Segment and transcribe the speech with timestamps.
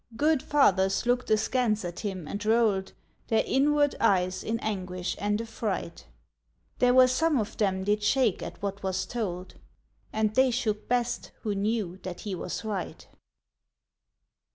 [0.17, 2.93] Good fathers looked askance at him and rolled
[3.27, 6.07] Their inward eyes in anguish and affright;
[6.79, 9.57] There were some of them did shake at what was told.
[10.11, 13.07] And they shook best who knew that he was right.